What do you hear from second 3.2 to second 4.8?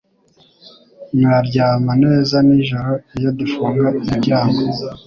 dufunga imiryango.